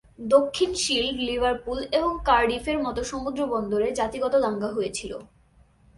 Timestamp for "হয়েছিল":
4.71-5.11